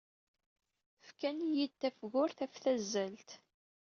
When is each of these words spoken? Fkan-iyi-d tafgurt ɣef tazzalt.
Fkan-iyi-d 1.07 1.73
tafgurt 1.81 2.39
ɣef 2.43 2.55
tazzalt. 2.63 3.29